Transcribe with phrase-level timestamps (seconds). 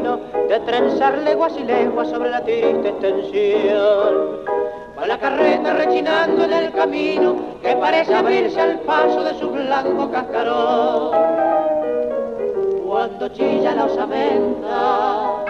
[0.00, 4.40] de trenzar leguas y leguas sobre la triste extensión.
[4.98, 10.10] Va la carreta rechinando en el camino que parece abrirse al paso de su blanco
[10.10, 11.10] cascarón.
[12.86, 15.44] Cuando chilla la osamenta,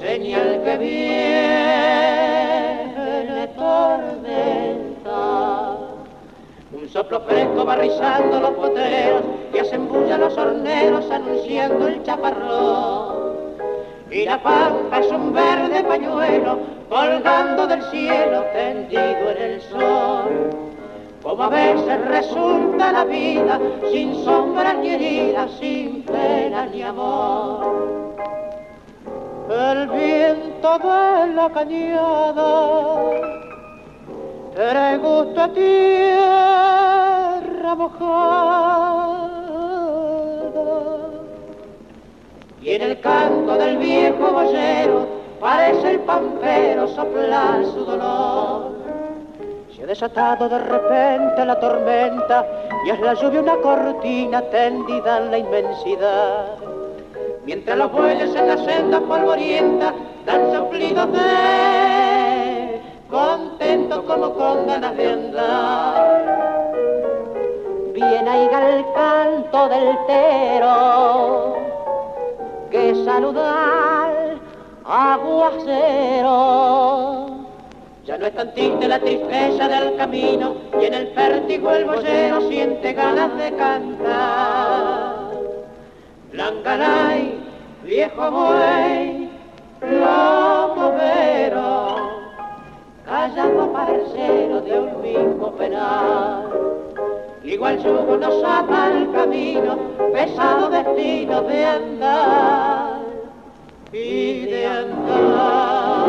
[0.00, 1.86] señal que viene
[3.48, 5.16] tormenta.
[6.72, 13.05] Un soplo fresco va rizando los poteros que hacen bulla los horneros anunciando el chaparrón.
[14.10, 20.50] Y la pampa es un verde pañuelo colgando del cielo tendido en el sol.
[21.22, 23.58] Como a veces resulta la vida
[23.90, 27.96] sin sombra ni herida, sin pena ni amor.
[29.50, 33.10] El viento de la cañada
[34.54, 36.54] trae gusto a tierra
[37.74, 39.25] mojada.
[42.66, 45.06] Y en el canto del viejo boyero
[45.38, 48.72] parece el pampero soplar su dolor.
[49.72, 52.44] Se ha desatado de repente la tormenta
[52.84, 56.56] y es la lluvia una cortina tendida en la inmensidad.
[57.44, 65.12] Mientras los bueyes en la senda polvorienta dan soplidos de contento como con ganas de
[65.12, 66.66] andar.
[67.94, 71.65] Viene ahí el canto del tero,
[72.76, 74.38] que saluda al
[74.84, 76.26] aguacero.
[78.04, 82.48] Ya no es tan triste la tristeza del camino y en el vértigo el boyero
[82.48, 85.30] siente ganas de cantar.
[86.32, 87.14] Blanca
[87.82, 89.30] viejo buey,
[89.80, 91.96] plomo vero
[93.06, 96.55] callando parcero de un mismo penal.
[97.46, 99.78] Igual yugo nos ata el camino,
[100.12, 103.02] pesado destino de andar
[103.92, 106.06] y de andar.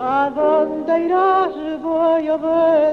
[0.00, 2.90] ¿A dónde irás, voy a ver?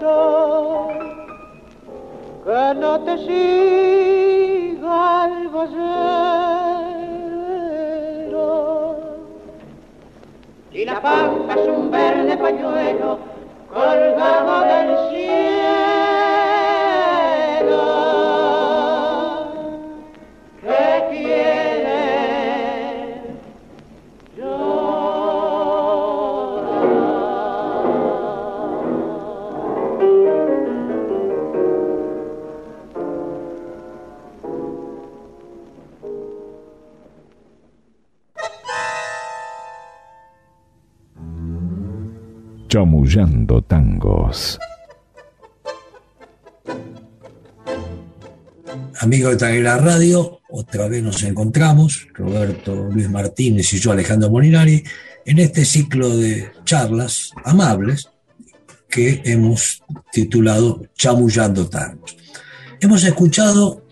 [2.48, 6.47] que no te siga el Y
[11.08, 13.20] pampa es un verde pañuelo
[13.74, 15.07] colgado del
[42.78, 44.60] Chamullando tangos.
[49.00, 54.84] Amigos de la Radio, otra vez nos encontramos, Roberto Luis Martínez y yo, Alejandro Molinari,
[55.26, 58.12] en este ciclo de charlas amables
[58.88, 62.16] que hemos titulado Chamullando Tangos.
[62.80, 63.88] Hemos escuchado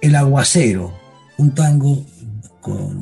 [0.00, 0.96] El Aguacero,
[1.38, 2.06] un tango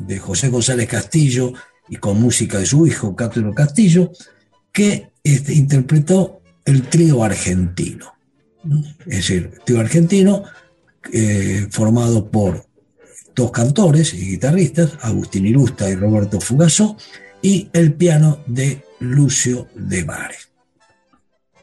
[0.07, 1.53] de José González Castillo
[1.87, 4.11] y con música de su hijo, Cátulo Castillo,
[4.77, 8.13] que este, interpretó el trío argentino.
[9.07, 10.43] Es decir, trío argentino
[11.11, 12.61] eh, formado por
[13.35, 16.95] dos cantores y guitarristas, Agustín Irusta y Roberto Fugaso,
[17.41, 20.35] y el piano de Lucio de Mare.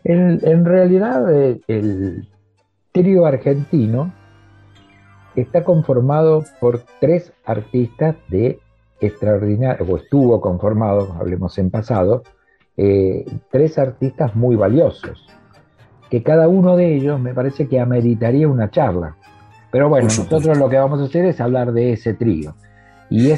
[0.03, 2.27] En, realidad, eh, el
[2.91, 4.13] trío argentino
[5.37, 8.59] está conformado por tres artistas de
[9.01, 12.25] extraordinario, o estuvo conformado, hablemos en pasado,
[12.77, 15.27] eh, tres artistas muy valiosos,
[16.11, 19.17] que cada uno de ellos me parece que ameritaría una charla.
[19.71, 22.55] Pero bueno, nosotros lo que vamos a hacer es hablar de ese trío.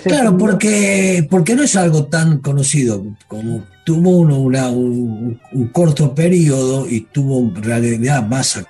[0.04, 5.40] claro, porque, porque no es algo tan conocido como tuvo uno un,
[5.72, 8.62] corto periodo y tuvo en realidad más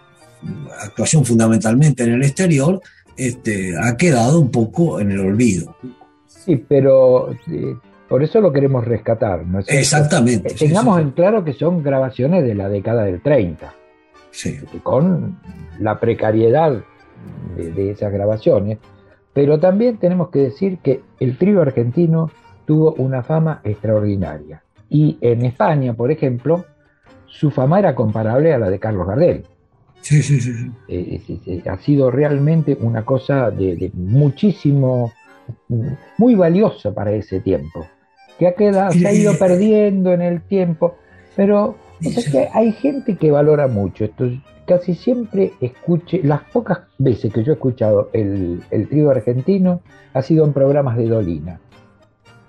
[0.82, 2.80] actuación fundamentalmente en el exterior,
[3.16, 5.74] este, ha quedado un poco en el olvido.
[6.26, 7.74] Sí, pero eh,
[8.08, 9.46] por eso lo queremos rescatar.
[9.46, 10.54] ¿no Exactamente.
[10.54, 13.74] tengamos en claro que son grabaciones de la década del 30,
[14.30, 14.58] sí.
[14.82, 15.38] con
[15.80, 16.82] la precariedad
[17.56, 18.78] de esas grabaciones
[19.36, 22.30] pero también tenemos que decir que el trío argentino
[22.64, 24.62] tuvo una fama extraordinaria.
[24.88, 26.64] Y en España, por ejemplo,
[27.26, 29.44] su fama era comparable a la de Carlos Gardel.
[30.00, 30.72] Sí, sí, sí.
[30.88, 35.12] Eh, ha sido realmente una cosa de, muchísimo,
[36.16, 37.86] muy valiosa para ese tiempo,
[38.38, 40.96] que ha quedado, se ha ido perdiendo en el tiempo,
[41.34, 44.28] pero que hay gente que valora mucho esto
[44.66, 49.80] casi siempre escuche, las pocas veces que yo he escuchado el, el trío argentino
[50.12, 51.60] ha sido en programas de Dolina.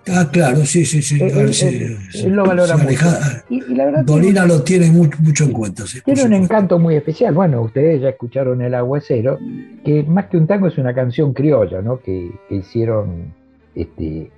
[0.10, 1.20] Ah, claro, sí, sí, sí.
[1.22, 3.06] Él, lo valora mucho.
[3.50, 5.84] Y, la verdad Dolina lo tiene mucho, en cuenta.
[6.06, 7.34] tiene un encanto muy especial.
[7.34, 9.38] Bueno, ustedes ya escucharon El Aguacero,
[9.84, 12.00] que más que un tango es una canción criolla, ¿no?
[12.00, 13.34] Que, hicieron
[13.76, 14.32] este,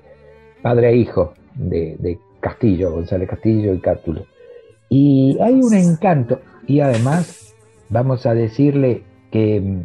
[0.62, 4.26] padre e hijo de, de Castillo, González Castillo y Cátulo.
[4.90, 7.54] Y hay un encanto, y además
[7.90, 9.84] vamos a decirle que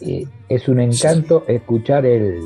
[0.00, 2.42] eh, es un encanto escuchar el,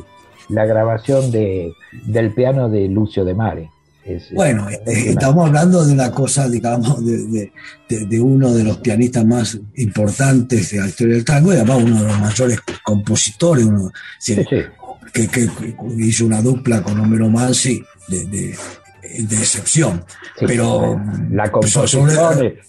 [0.48, 1.72] la grabación de,
[2.06, 3.70] del piano de Lucio de Mare.
[4.34, 7.52] bueno, eh, estamos hablando de una cosa, digamos, de,
[7.88, 12.02] de, uno de los pianistas más importantes de la historia del tango y además uno
[12.02, 13.90] de los mayores compositores, uno,
[15.12, 15.48] Que, que,
[15.98, 18.54] hizo una dupla con Homero Mansi de,
[19.30, 20.04] excepción.
[20.38, 22.08] Pero la composición,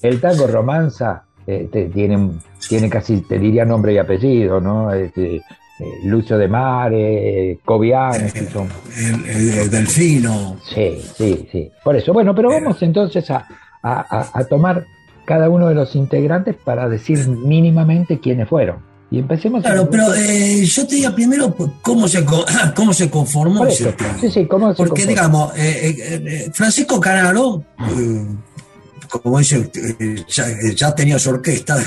[0.01, 2.31] el tango romanza este, tiene,
[2.67, 4.93] tiene casi, te diría nombre y apellido, ¿no?
[4.93, 5.41] Este,
[5.81, 10.57] eh, Lucio de Mare, Cobian, el, Delfino.
[10.63, 11.71] Sí, sí, sí.
[11.83, 13.47] Por eso, bueno, pero vamos entonces a,
[14.47, 14.85] tomar
[15.25, 18.90] cada uno de los integrantes para decir mínimamente quiénes fueron.
[19.11, 22.25] Y empecemos Claro, pero eh, yo te diría primero cómo se,
[22.73, 27.63] cómo se conformó ese Sí, sí, cómo se Porque, digamos, eh, Francisco Canaro
[29.19, 31.77] como dice, eh, ya, tenía su orquesta,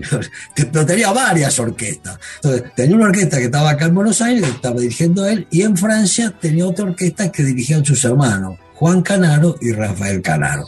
[0.54, 2.18] pero tenía varias orquestas.
[2.36, 5.62] Entonces, tenía una orquesta que estaba acá en Buenos Aires, que estaba dirigiendo él, y
[5.62, 10.64] en Francia tenía otra orquesta que dirigían sus hermanos, Juan Canaro y Rafael Canaro.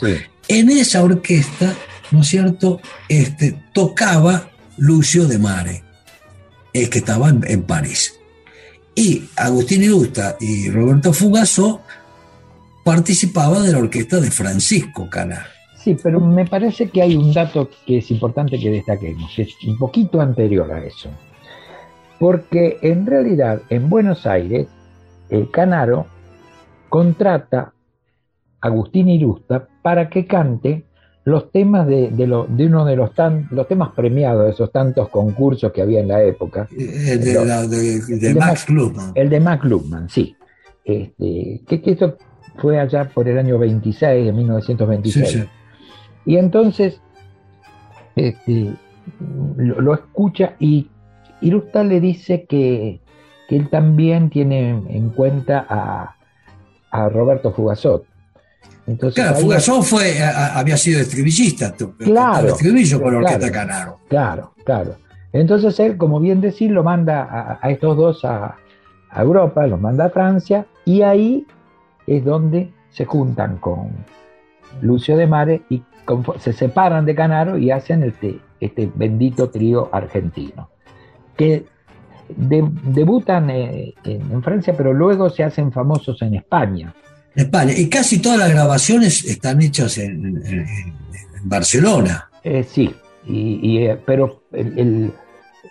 [0.47, 1.75] En esa orquesta,
[2.11, 5.83] ¿no es cierto?, este, tocaba Lucio de Mare,
[6.73, 8.19] que estaba en, París.
[8.95, 11.83] Y Agustín Irusta y Roberto Fugazó
[12.85, 15.49] participaban de la orquesta de Francisco Canaro.
[15.77, 19.55] Sí, pero me parece que hay un dato que es importante que destaquemos, que es
[19.67, 21.11] un poquito anterior a eso.
[22.19, 24.67] Porque en realidad en Buenos Aires,
[25.31, 26.07] el Canaro
[26.89, 27.73] contrata
[28.61, 30.85] a Agustín Irusta para que cante
[31.29, 32.11] los temas de,
[32.67, 36.23] uno de los, tan, los temas premiados de esos tantos concursos que había en la
[36.23, 36.69] época.
[36.71, 39.13] El de, Max Lubman.
[39.15, 40.37] El de Max Lubman, sí.
[40.85, 42.17] Este, que, esto
[42.57, 45.29] fue allá por el año 26, de 1926.
[45.29, 45.49] Sí, sí.
[46.25, 47.01] Y entonces
[48.19, 48.75] este,
[49.57, 50.89] lo, escucha y
[51.41, 53.01] Irusta le dice que,
[53.49, 56.15] él también tiene en cuenta a,
[57.11, 58.05] Roberto Fugazot.
[58.89, 64.01] Entonces, claro, Fugazot fue, había sido estribillista, claro, estribillo con Orquesta Canaro.
[64.09, 64.97] Claro, claro.
[65.33, 68.57] Entonces él, como bien decir, lo manda a, estos dos a,
[69.11, 71.47] a, Europa, los manda a Francia, y ahí
[72.07, 73.91] es donde se juntan con
[74.81, 75.83] Lucio de Mare y
[76.39, 80.71] se separan de Canaro y hacen este, este bendito trío argentino,
[81.37, 81.67] que
[82.37, 86.95] debutan eh, en, Francia, pero luego se hacen famosos en España.
[87.35, 90.43] España, y casi todas las grabaciones están hechas en,
[91.45, 92.29] Barcelona.
[92.43, 92.93] Eh, sí,
[93.27, 95.13] y, eh, pero el,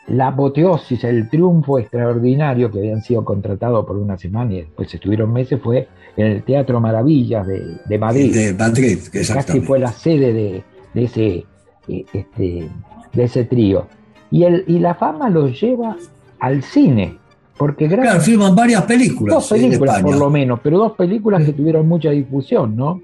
[0.08, 5.34] la apoteosis, el triunfo extraordinario que habían sido contratados por una semana y después estuvieron
[5.34, 8.34] meses fue en el Teatro Maravillas de, Madrid.
[8.34, 11.46] De Madrid, Casi fue la sede de, ese,
[11.88, 12.70] eh, este,
[13.14, 13.88] de ese trío.
[14.32, 15.98] Y, el, y la fama los lleva
[16.40, 17.18] al cine.
[17.58, 19.36] Porque claro, filman varias películas.
[19.36, 23.02] Dos películas por lo menos, pero dos películas que tuvieron mucha difusión, ¿no?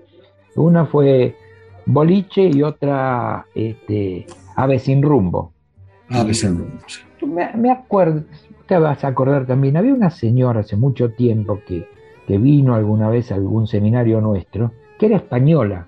[0.56, 1.36] Una fue
[1.86, 5.52] Boliche y otra este, Ave sin rumbo.
[6.10, 6.26] Ah,
[7.56, 8.24] me, acuerdo,
[8.68, 11.88] te vas a acordar también, había una señora hace mucho tiempo que,
[12.28, 15.88] que vino alguna vez a algún seminario nuestro, que era española.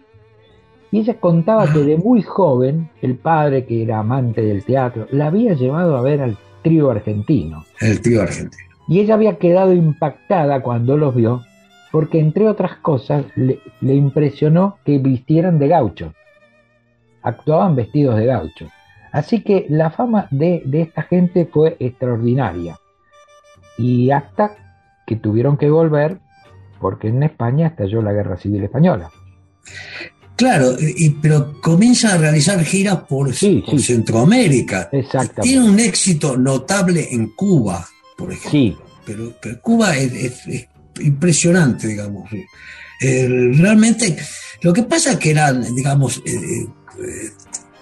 [0.91, 5.27] Y ella contaba que de muy joven, el padre, que era amante del teatro, la
[5.27, 7.63] había llevado a ver al trío argentino.
[7.79, 8.63] El trío argentino.
[8.88, 11.43] Y ella había quedado impactada cuando los vio,
[11.91, 16.13] porque entre otras cosas le, impresionó que vistieran de gaucho.
[17.22, 18.67] Actuaban vestidos de gaucho.
[19.12, 22.79] Así que la fama de, de esta gente fue extraordinaria.
[23.77, 24.55] Y hasta
[25.05, 26.17] que tuvieron que volver
[26.79, 29.12] porque en España estalló la Guerra Civil Española.
[30.36, 34.89] Claro, y, pero comienza a realizar giras por, Centroamérica.
[34.92, 35.42] Exactamente.
[35.42, 37.88] Tiene un éxito notable en Cuba,
[38.18, 38.51] por ejemplo.
[38.51, 38.75] Sí.
[39.06, 40.44] Pero, Cuba es,
[41.00, 42.30] impresionante, digamos.
[43.01, 44.18] Eh, realmente,
[44.62, 46.68] lo que pasa es que eran, digamos, eh,
[47.00, 47.32] eh,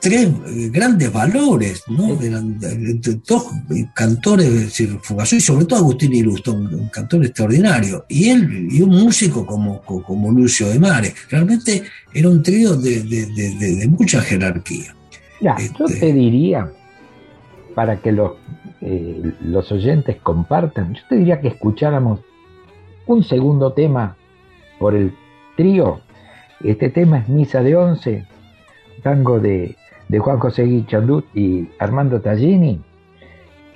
[0.04, 2.22] tres eh, grandes valores, ¿no?
[2.22, 2.60] Eran
[3.26, 3.46] dos
[3.96, 5.00] cantores, es decir,
[5.32, 10.30] y sobre todo Agustín Irusto, un, cantor extraordinario, y él, y un músico como, como
[10.30, 11.14] Lucio de Mare.
[11.30, 11.84] Realmente
[12.14, 14.94] era un trío de, mucha jerarquía.
[15.40, 16.70] Ya, yo este, te diría,
[17.74, 18.34] para que los,
[18.82, 22.20] eh, los oyentes compartan, yo te diría que escucháramos
[23.08, 24.18] un segundo tema
[24.80, 25.14] por el
[25.56, 26.02] trío.
[26.62, 28.26] Este tema es Misa de Once,
[29.02, 29.78] tango de
[30.14, 32.80] de Juan José Guichandut y Armando Tallini.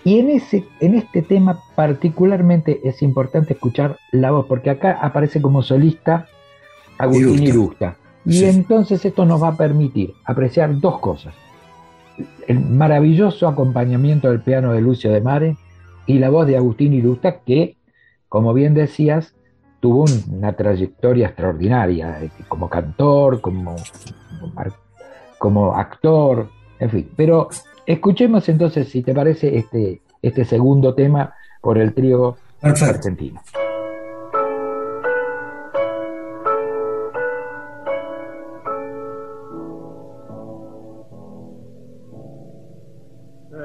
[0.03, 5.41] Y en, ese, en este tema particularmente es importante escuchar la voz, porque acá aparece
[5.41, 6.27] como solista
[6.99, 7.97] Agustín Irusta.
[8.23, 11.33] Y entonces esto nos va a permitir apreciar dos cosas.
[12.47, 15.57] El maravilloso acompañamiento del piano de Lucio de Mare
[16.05, 17.77] y la voz de Agustín Irusta, que,
[18.29, 19.33] como bien decías,
[19.79, 23.75] tuvo una trayectoria extraordinaria eh, como cantor, como,
[24.39, 24.53] como
[25.37, 27.11] como actor, en fin.
[27.15, 27.49] Pero
[27.85, 33.41] escuchemos entonces, si te parece, este, este segundo tema por el trío argentino.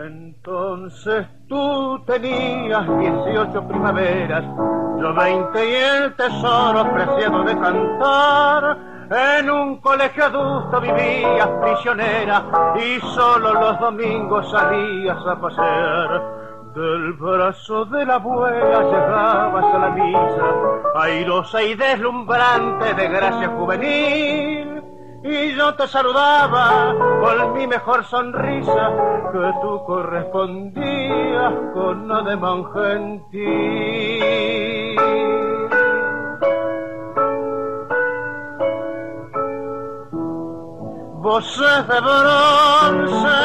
[0.05, 4.45] Entonces tú tenías 18 primaveras,
[4.99, 12.45] yo 20 y el tesoro preciado de cantar en un colegio adulto vivías prisionera
[12.77, 16.43] y solo los domingos salías a pasear.
[16.75, 20.47] Del brazo de la abuela llegabas a la misa,
[20.97, 24.83] airosa y deslumbrante de gracia juvenil.
[25.23, 28.91] Y yo te saludaba con mi mejor sonrisa,
[29.33, 34.72] que tú correspondías con ademán gentil.
[41.33, 43.41] Voces de bronce,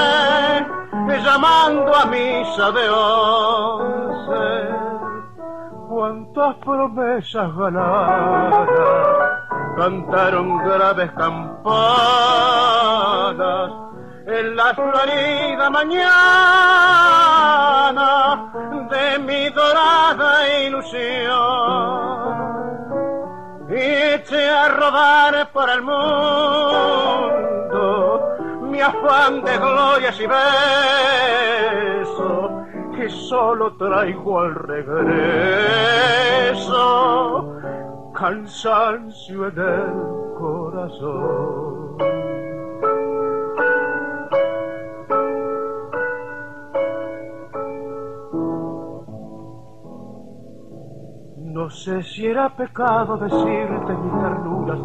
[1.24, 4.46] llamando a misa de once.
[5.88, 8.68] Cuántas promesas ganadas
[9.78, 11.72] cantaron graves campanas
[14.38, 16.10] en la florida mañana
[18.92, 20.30] de mi dorada
[20.66, 21.88] ilusión.
[23.70, 23.82] Y
[24.16, 27.67] eché a rodar por el mundo
[28.78, 30.42] mi afán de glorias y besos,
[32.96, 35.48] que solo traigo al regreso
[38.14, 39.94] cansancio en el
[40.38, 41.98] corazón.
[51.38, 54.80] No sé si era pecado decirte mis ternuras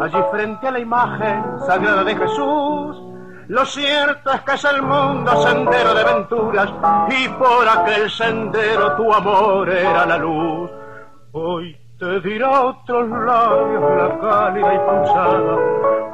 [0.00, 3.07] allí frente a la imagen sagrada de Jesús.
[3.48, 6.70] Lo cierto es que es el mundo sendero de aventuras
[7.08, 10.70] y por aquel sendero tu amor era la luz.
[11.32, 15.56] Hoy te dirá otros labios la cálida y pulsada,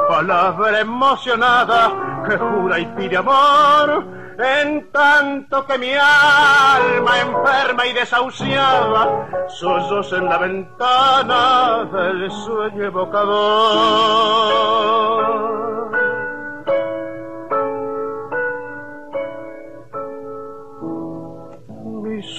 [0.09, 4.07] palabra emocionada que jura y pide amor
[4.39, 13.75] en tanto que mi alma enferma y desahuciada sosos en la ventana del sueño evocador.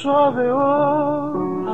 [0.05, 1.73] Suave once,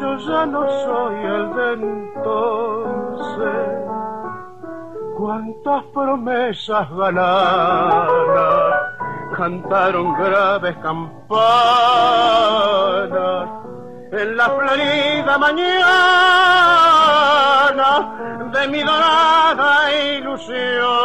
[0.00, 3.60] yo ya no soy el de entonces
[5.18, 8.74] cuántas promesas ganadas
[9.36, 11.36] cantaron graves campanas
[14.12, 15.76] en la florida mañana
[18.50, 20.95] de mi dorada ilusión.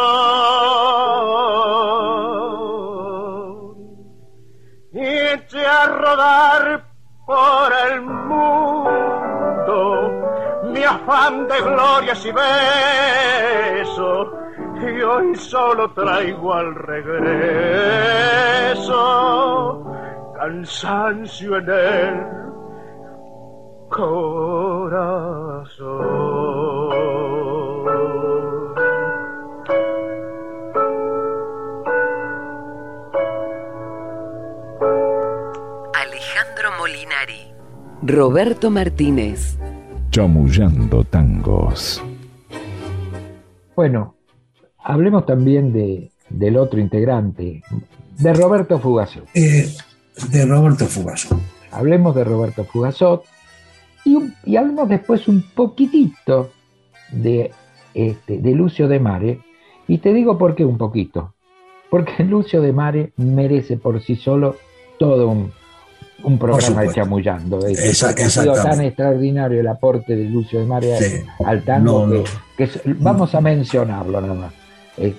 [7.26, 8.42] Por el mundo
[10.64, 14.28] mi afán de glorias y besos,
[14.74, 18.12] y hoy solo traigo al regreso
[20.36, 22.26] cansancio en el
[23.88, 24.42] corazón.
[38.04, 39.56] Roberto Martínez.
[40.10, 42.02] Chamullando tangos.
[43.76, 44.16] Bueno,
[44.82, 47.62] hablemos también de, del otro integrante,
[48.18, 49.28] de Roberto Fugazot.
[49.34, 49.68] Eh,
[50.32, 51.38] de Roberto Fugazot.
[51.70, 53.24] Hablemos de Roberto Fugazot
[54.04, 56.50] y, hablemos después un poquitito
[57.12, 57.52] de,
[57.94, 59.40] este, de Lucio de Mare.
[59.86, 61.34] Y te digo por qué un poquito.
[61.88, 64.56] Porque Lucio de Mare merece por sí solo
[64.98, 65.52] todo un,
[66.24, 67.58] un programa de chamullando.
[67.60, 71.16] Porque ha sido tan extraordinario el aporte de Lucio de Mare Sí.
[71.44, 72.24] al tango No, que, no.
[72.56, 74.52] que es- vamos a mencionarlo nada más.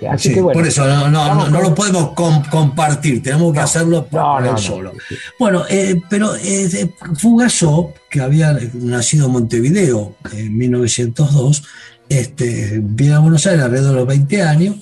[0.08, 0.56] Así Sí, que bueno.
[0.60, 4.92] por eso no, no, no, lo podemos com- compartir, tenemos que hacerlo por él solo.
[5.38, 11.64] Bueno, eh, pero eh, de- Fugazó, que había nacido en Montevideo en 1902,
[12.08, 14.76] este, viene a Buenos Aires alrededor de los 20 años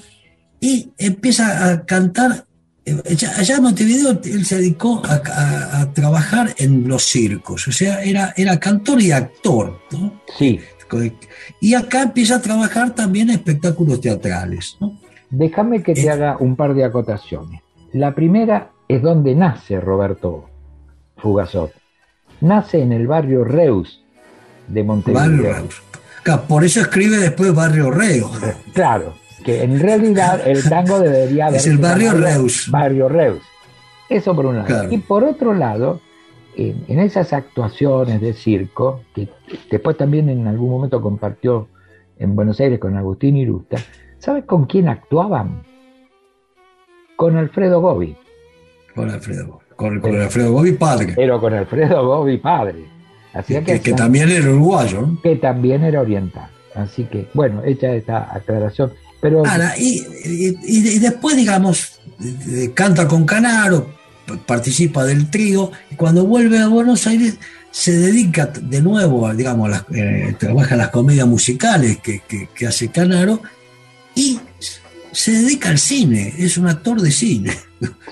[0.61, 2.45] y empieza a cantar.
[2.85, 3.01] Eh,
[3.37, 8.03] Allá en Montevideo él se dedicó a, a- a trabajar en los circos, o sea,
[8.03, 9.79] era, era cantor y actor.
[9.93, 10.21] ¿no?
[10.39, 10.61] Sí,
[11.61, 14.77] Y acá empieza a trabajar también en espectáculos teatrales.
[14.81, 14.99] ¿no?
[15.31, 16.11] déjame que te Eh.
[16.11, 17.61] haga un par de acotaciones.
[17.93, 20.49] La primera es donde nace Roberto
[21.17, 21.73] Fugazot.
[22.41, 24.03] Nace en el barrio Reus
[24.69, 25.23] de Montevideo.
[25.23, 25.83] Barrio Reus.
[26.49, 28.31] Por eso escribe después Barrio Reo.
[28.75, 32.69] Claro, que en realidad el tango debería haber Es el barrio Reus.
[32.71, 33.43] Barrio Reus.
[34.09, 34.67] Eso por un lado.
[34.67, 34.89] Claro.
[34.93, 36.01] Y por otro lado,
[36.57, 39.29] en, en esas actuaciones de circo, que
[39.71, 41.69] después también en algún momento compartió
[42.19, 43.79] en Buenos Aires con Agustín Irusta,
[44.19, 45.63] ¿sabes con quién actuaban?
[47.17, 48.17] Con Alfredo Gobi,
[48.95, 49.61] Con Alfredo.
[49.77, 51.13] Con, con Alfredo Gobi padre.
[51.17, 52.85] pero con Alfredo Gobi padre.
[53.33, 55.09] Así Que, también era uruguayo.
[55.23, 56.49] que también era oriental.
[56.75, 58.93] Así que, bueno, hecha esta aclaración.
[59.79, 62.01] Y, después, digamos,
[62.75, 63.95] canta con Canaro,
[64.47, 67.37] participa del trío, y cuando vuelve a Buenos Aires
[67.71, 72.23] se dedica de nuevo, digamos, a las, eh, trabaja las comedias musicales que-
[72.55, 73.43] que hace Canaro,
[74.15, 74.39] y
[75.13, 77.53] se dedica al cine, es un actor de cine,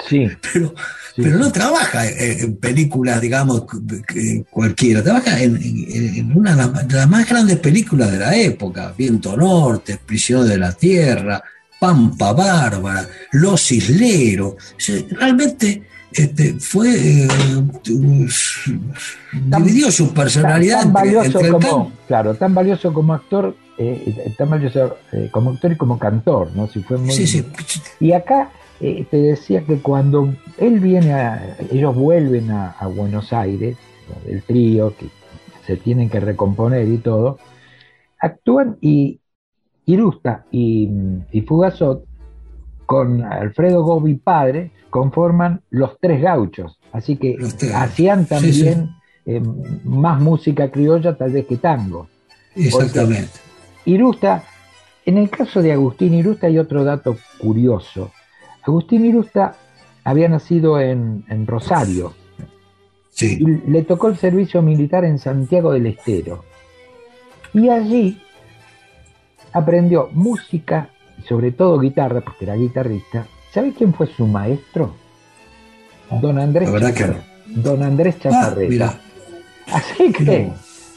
[0.08, 0.74] sí, pero,
[1.14, 3.64] sí, pero no trabaja en, películas, digamos,
[4.06, 9.98] que- cualquiera, trabaja en, una de las, más grandes películas de la época, Viento Norte,
[10.04, 11.42] Prisionero de la Tierra,
[11.78, 14.52] Pampa Bárbara, Los Isleros.
[14.54, 16.88] O sea, realmente este, fue,
[17.24, 17.28] eh,
[19.50, 22.92] Tan- dividió su personalidad tan, tan entre, valioso entre el como, can- claro, tan valioso
[22.92, 26.66] como actor, eh, tan valioso eh, como actor y como cantor, ¿no?
[26.68, 27.44] Si fue muy, Sí, sí,
[28.00, 33.32] Y acá eh, te decía que cuando él viene a, ellos vuelven a, a Buenos
[33.32, 33.76] Aires,
[34.26, 35.06] el trío, que
[35.66, 37.38] se tienen que recomponer y todo,
[38.18, 39.20] actúan y
[39.86, 40.88] Irusta y,
[41.32, 42.04] y Fugazot
[42.86, 46.78] con Alfredo Gobi padre conforman los tres gauchos.
[46.92, 47.36] Así que
[47.74, 48.24] hacían.
[48.24, 48.90] Sí, también
[49.26, 49.40] eh,
[49.84, 52.08] más música criolla tal vez que tango.
[52.54, 53.30] exactamente.
[53.84, 54.44] Irusta,
[55.06, 58.10] en el caso de Agustín Irusta hay otro dato curioso.
[58.62, 59.56] Agustín Irusta
[60.04, 62.14] había nacido en, en Rosario
[63.10, 66.44] Sí, y le tocó el servicio militar en Santiago del Estero.
[67.52, 68.22] Y allí
[69.52, 73.26] aprendió música y sobre todo guitarra, porque era guitarrista.
[73.52, 74.94] ¿Sabe quién fue su maestro?
[76.22, 77.62] Don Andrés La verdad que no.
[77.62, 78.70] Don Andrés Ah, Chaparreta.
[78.70, 79.00] mira,
[79.72, 80.50] Así que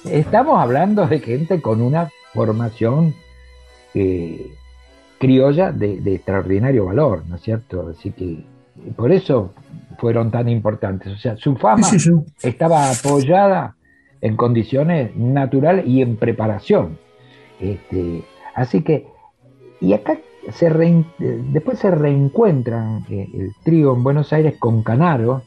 [0.06, 3.13] estamos hablando de gente con una formación
[3.95, 4.54] eh,
[5.24, 7.88] criolla de, de extraordinario valor, ¿no es cierto?
[7.90, 8.44] Así que
[8.98, 9.54] por eso
[9.98, 11.14] fueron tan importantes.
[11.14, 12.48] O sea, su fama Sí, sí, sí.
[12.48, 13.76] estaba apoyada
[14.20, 16.98] en condiciones naturales y en preparación.
[17.62, 19.08] Este, así que,
[19.80, 20.18] y acá
[20.52, 20.70] se
[21.54, 25.44] después se reencuentran eh, el trío en Buenos Aires con Canaro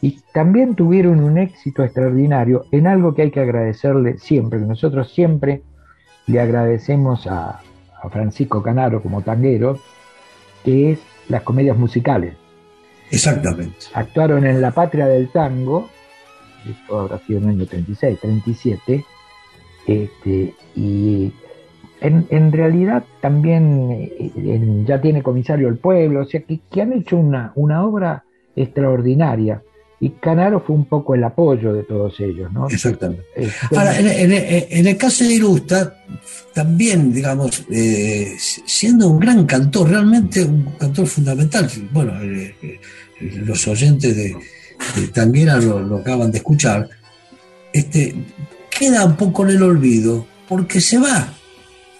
[0.00, 5.12] y también tuvieron un éxito extraordinario en algo que hay que agradecerle siempre, que nosotros
[5.12, 5.62] siempre
[6.26, 7.60] le agradecemos a,
[8.04, 9.78] a Francisco Canaro como tanguero,
[10.64, 12.34] que es las comedias musicales
[13.10, 13.76] exactamente.
[13.94, 15.88] actuaron en La Patria del Tango,
[16.68, 19.04] esto habrá sido en el año 36, 37,
[19.86, 21.32] este, y
[22.00, 26.82] en, en realidad también eh, en- ya tiene comisario el pueblo, o sea que, que
[26.82, 28.24] han hecho una, una obra
[28.56, 29.62] extraordinaria,
[30.04, 32.68] y Canaro fue un poco el apoyo de todos ellos, ¿no?
[32.68, 33.24] Exactamente.
[33.34, 36.02] Este, Ahora, en, en- en el caso de Irusta,
[36.52, 41.70] también, digamos, eh, siendo un gran cantor, realmente un cantor fundamental.
[41.90, 42.80] Bueno, eh, eh,
[43.44, 44.36] los oyentes de,
[45.12, 46.88] Tanguera lo, acaban de escuchar,
[47.72, 48.14] este,
[48.76, 51.32] queda un poco en el olvido porque se va.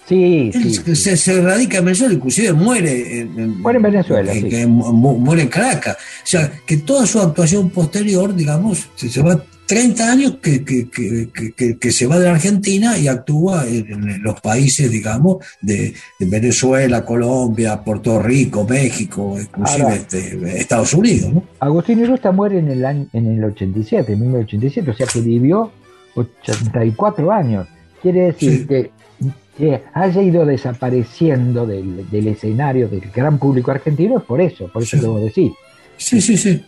[0.07, 0.51] Sí,
[0.93, 4.31] se, se, radica en Venezuela, inclusive muere en, muere en Venezuela.
[4.67, 5.97] muere en Caracas.
[5.97, 12.05] O sea, que toda su actuación posterior, digamos, se, va 30 años que, que, se
[12.05, 18.63] va de la Argentina y actúa en, los países, digamos, de, Venezuela, Colombia, Puerto Rico,
[18.63, 21.33] México, inclusive este, Estados Unidos.
[21.33, 21.43] ¿no?
[21.59, 25.71] Agustín Irusta muere en el, año, en el 87, en 1987, o sea que vivió
[26.13, 27.67] 84 años.
[28.03, 28.91] Quiere decir que
[29.57, 34.97] que haya ido desapareciendo del, escenario del gran público argentino es por eso, por eso
[34.97, 35.53] debo decir.
[35.97, 36.63] Sí, sí, sí.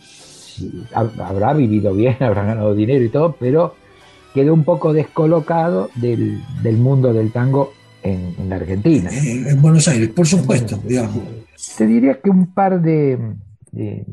[0.92, 3.74] Habrá vivido bien, habrá ganado dinero y todo, pero
[4.34, 6.40] quedó un poco descolocado del,
[6.78, 7.72] mundo del tango
[8.02, 9.10] en, la Argentina.
[9.12, 11.18] En, Buenos Aires, por supuesto, digamos.
[11.76, 13.18] Te diría que un par de,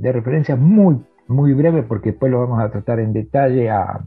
[0.01, 4.05] referencias muy, muy breves, porque después lo vamos a tratar en detalle a,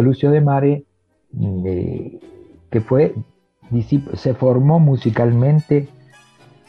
[0.00, 0.84] Lucio de Mare,
[1.66, 2.20] eh,
[2.70, 3.14] que fue
[4.14, 5.88] se formó musicalmente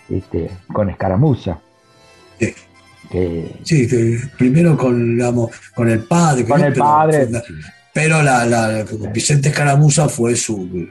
[0.10, 1.60] este, con escaramuza.
[3.64, 3.88] Sí.
[4.38, 6.46] primero con, digamos, con el padre.
[6.46, 7.28] Con el padre.
[7.94, 10.88] Pero la, Vicente Escaramuza fue su,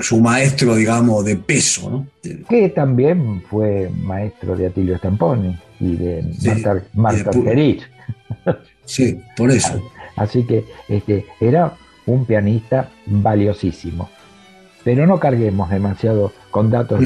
[0.00, 1.90] su maestro, digamos, de peso.
[1.90, 2.06] ¿no?
[2.48, 7.30] Que también fue maestro de Atilio Stamponi y de Marta, Marta
[8.84, 9.82] Sí, por eso.
[10.14, 11.74] Así que este, era
[12.06, 14.08] un pianista valiosísimo.
[14.86, 17.00] Pero no carguemos demasiado con datos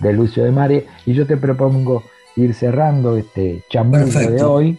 [0.00, 2.02] de, Lucio de Mare y yo te propongo
[2.34, 4.78] ir cerrando este chamuco de hoy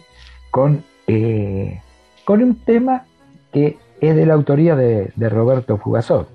[0.50, 1.80] con, eh,
[2.24, 3.04] con un tema
[3.52, 6.26] que es de la autoría de, Roberto Fugazó.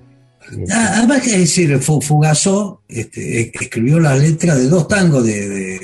[0.72, 5.78] Ah, además que decir, Fugazó este, escribió la letra de dos tangos de,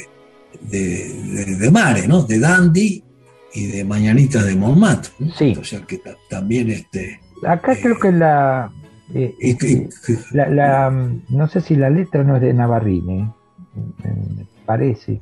[0.63, 2.23] de, Mare, ¿no?
[2.23, 3.05] De Dandy
[3.53, 5.13] y de Mañanita de Montmartre.
[5.37, 5.55] Sí.
[5.61, 7.21] O sea que también este.
[7.47, 8.73] Acá creo que la,
[9.13, 9.89] eh, este,
[10.33, 10.91] la,
[11.29, 13.29] no sé si la letra no es de Navarrini,
[13.75, 15.21] me parece.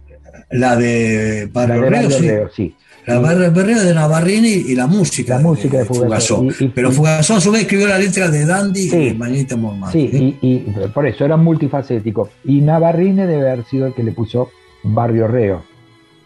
[0.50, 2.74] La de Barrio sí.
[3.06, 5.36] La Barrio de Navarrini y la música.
[5.36, 6.46] La música de, Fugazó.
[6.74, 9.56] Pero Fugazó a su vez escribió la letra de Dandy y y Mañita
[9.90, 10.58] Sí, y,
[10.94, 12.30] por eso era multifacético.
[12.44, 14.50] Y Navarrini debe haber sido el que le puso
[14.84, 15.64] Barrio Reo.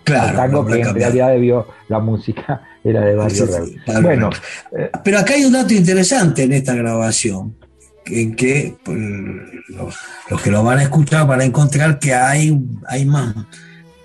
[0.06, 0.64] Claro.
[0.64, 3.46] que en realidad debió la música era de Barrio
[4.02, 4.30] Bueno,
[4.70, 7.56] eh, pero acá hay un dato interesante en esta grabación,
[8.06, 8.98] en que pues,
[9.66, 13.34] los, que lo van a escuchar van a encontrar que hay, hay más,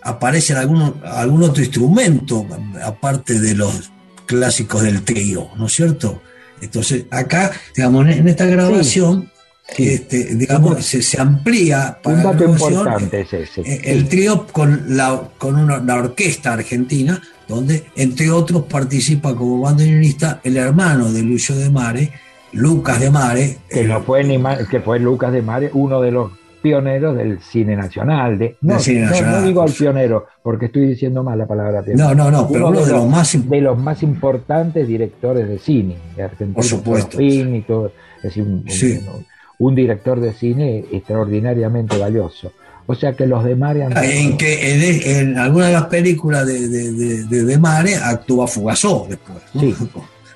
[0.02, 2.48] aparece algún, algún otro instrumento,
[2.84, 3.92] aparte de los
[4.26, 6.20] clásicos del trío, ¿no es cierto?
[6.62, 9.32] Entonces, acá, digamos, en esta grabación,
[9.78, 13.62] este, digamos, se, amplía para un dato importante es ese.
[13.62, 19.62] Eh, el trío con, la, con una, la orquesta argentina, donde entre otros participa como
[19.62, 22.12] bandoneonista el hermano de Lucio de Mare,
[22.54, 23.58] Lucas de Mare.
[23.70, 27.76] Que, no fue ni que fue Lucas de Mare, uno de los pioneros del cine
[27.76, 28.38] nacional.
[28.38, 32.10] De, no, no, digo al pionero, porque estoy diciendo mal la palabra pionero.
[32.10, 35.98] No, no, no, pero uno, de, los, más de los más importantes directores de cine
[36.16, 36.56] de Argentina.
[36.56, 37.22] Por supuesto.
[37.22, 39.26] Y todo, es decir, un, un
[39.70, 42.52] director de cine extraordinariamente valioso.
[42.88, 43.94] O sea que los de Mare han...
[44.04, 49.38] En que en, alguna de las películas de, de, Mare actúa Fugazó después.
[49.54, 49.76] Sí,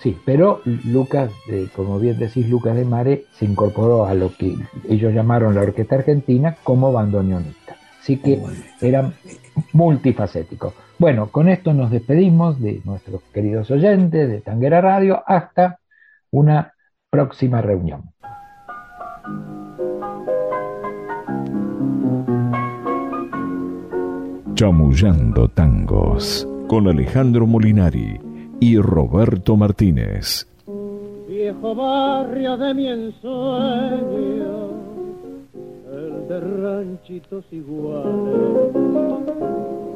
[0.02, 1.32] sí, pero Lucas,
[1.76, 4.56] como bien decís, Lucas de Mare se incorporó a lo que
[4.88, 7.78] ellos llamaron la Orquesta Argentina como bandoneonista.
[8.00, 8.40] Así que
[8.80, 9.16] eran
[9.74, 10.74] multifacéticos.
[10.98, 15.80] Bueno, con esto nos despedimos de nuestros queridos oyentes de Tanguera Radio hasta
[16.32, 16.74] una
[17.10, 18.14] próxima reunión.
[24.56, 28.18] Chamullando Tangos con Alejandro Molinari
[28.62, 30.48] y Roberto Martínez.
[31.28, 34.70] Viejo barrio de mi ensueño,
[35.92, 38.72] el de ranchitos iguales,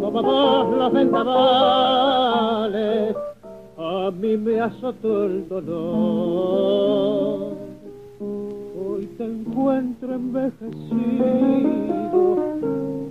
[0.02, 3.16] como vos los vendavales,
[3.78, 7.54] a mí me azotó el dolor.
[8.20, 11.70] Hoy te encuentro envejecido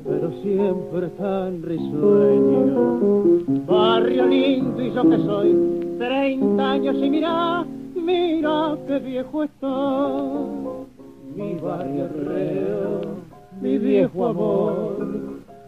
[0.08, 3.44] pero siempre tan risueño.
[3.66, 10.86] Barrio lindo y yo que soy, treinta años y mira, mira qué viejo estoy.
[11.36, 13.00] Mi barrio reo,
[13.60, 14.96] mi viejo amor,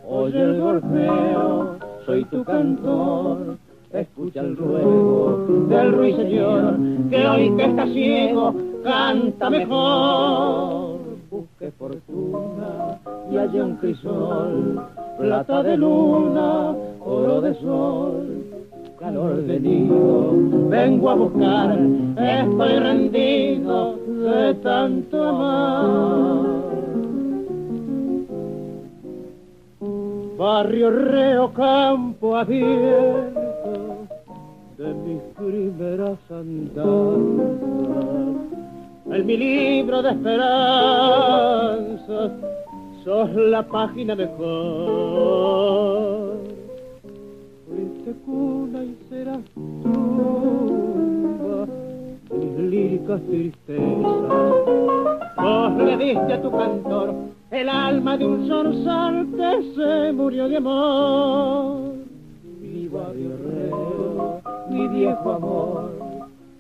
[0.09, 1.76] oye el golpeo,
[2.07, 3.59] soy tu cantor.
[3.92, 6.76] Escucha el ruego del ruiseñor,
[7.11, 11.00] que hoy que está ciego, canta mejor
[11.31, 12.39] busque fortuna
[13.30, 14.80] y haya un crisol,
[15.18, 18.44] plata de luna, oro de sol,
[18.98, 20.32] calor de nido,
[20.68, 21.78] vengo a buscar,
[22.18, 26.60] estoy rendido de tanto amar.
[30.36, 34.06] Barrio Reo, campo abierto
[34.78, 36.80] de mis primeras andanzas,
[39.10, 41.10] en mi libro de esperanzas,
[43.10, 44.38] sos la página mejor
[47.66, 51.66] fuiste cuna y serás tumba
[52.30, 53.84] mis líricas tristezas.
[55.36, 57.12] Vos le diste a tu cantor
[57.50, 61.94] el alma de un zorzal que se murió de amor.
[62.60, 65.90] Viva guerrero, mi viejo amor,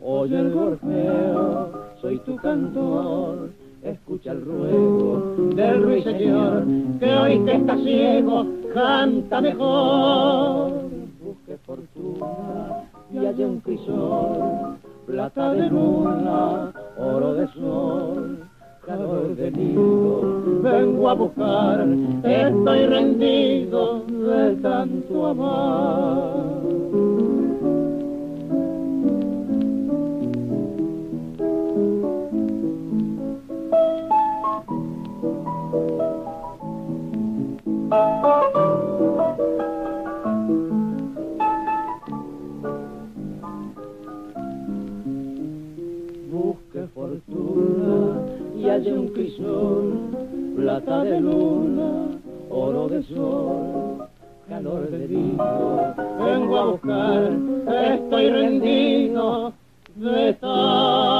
[0.02, 3.50] oye el gorjeo, soy tu cantor.
[3.82, 6.64] Escucha el ruego del ruiseñor,
[6.98, 10.90] que hoy que está ciego, canta mejor
[11.30, 18.38] busque fortuna y haya un crisol, plata de luna, oro de sol,
[18.84, 21.86] calor de nido, vengo a buscar,
[22.24, 26.59] estoy rendido de tanto amar.
[48.70, 49.92] Hay un crisol,
[50.56, 52.18] plata de luna,
[52.50, 54.06] oro de sol,
[54.48, 55.94] calor de vino.
[56.24, 57.32] Vengo a buscar,
[57.92, 59.52] estoy rendido
[59.96, 61.19] de tal.